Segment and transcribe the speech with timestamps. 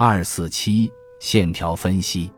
[0.00, 2.30] 二四七线条分析，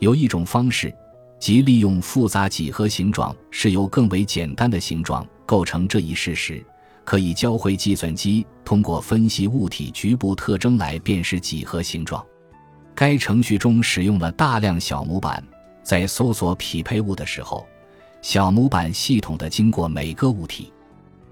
[0.00, 0.94] 有一种方式，
[1.38, 6.62] 即利用复杂几何形状是由更为简单的形状构成这一事实，
[7.02, 12.22] 可以教会计算机通过分析物体局部特征来辨识几何形状。
[12.94, 15.42] 该程序中使用了大量小模板，
[15.82, 17.66] 在搜索匹配物的时候，
[18.20, 20.70] 小模板系统的经过每个物体。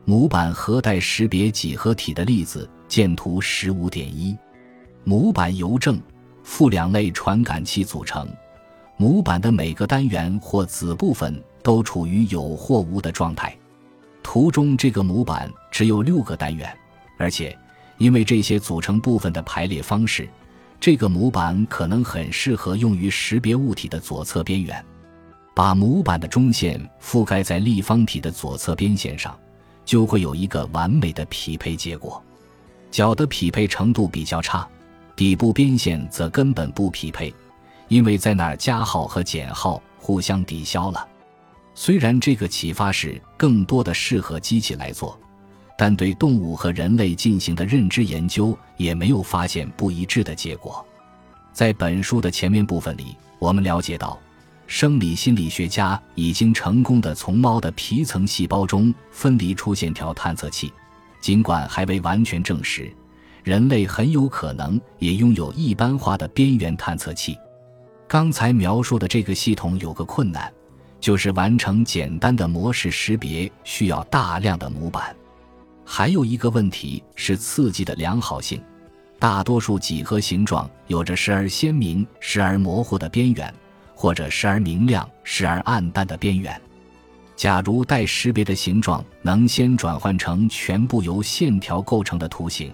[0.07, 4.35] 模板核带识别几何体的例子，见图十五点一。
[5.05, 6.01] 模板由正、
[6.43, 8.29] 负两类传感器组成，
[8.96, 13.57] 模板的每个单元或子部分都处于有或无的状态。
[14.22, 16.77] 图中这个模板只有六个单元，
[17.17, 17.57] 而且
[17.96, 20.29] 因为这些组成部分的排列方式，
[20.79, 24.85] 这个模板可能很适合用于识别物体的左侧边缘。
[25.55, 29.36] 把模板的中线覆盖在立方体的左侧边线上。
[29.85, 32.22] 就会有一个完美的匹配结果，
[32.91, 34.69] 角的匹配程度比较差，
[35.19, 37.34] 底部边线则根本不匹配，
[37.89, 41.05] 因为在那儿加号和减号互相抵消了。
[41.74, 45.19] 虽然这个启发式更多的适合机器来做，
[45.77, 50.86] 但对动物和人类进行的认知研究也没有发现不一致的结果。
[51.52, 54.16] 在本书的前面部分里，我们了解到。
[54.69, 60.72] 生理心理学家已经成功的从猫的皮层细胞中分离出线条探测器，
[61.20, 62.94] 尽管还未完全证实，
[63.44, 67.39] 人类很有可能也拥有一般化的边缘探测器。
[68.06, 70.53] 刚才描述的这个系统有个困难，
[71.00, 75.14] 就是完成简单的模式识别需要大量的模板。
[75.84, 78.62] 还有一个问题是刺激的良好性，
[79.19, 83.52] 大多数几何形状有着时而鲜明、时而模糊的边缘。
[84.00, 86.56] 或者时而明亮、时而暗淡的边缘。
[87.34, 92.73] 假如待识别的形状能先转换成全部由线条构成的图形，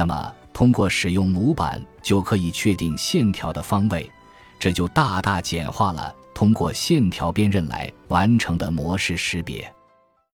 [0.00, 4.10] 那么通过使用模板就可以确定线条的方位，
[4.58, 9.70] 这就大大简化了通过线条辨认来完成的模式识别。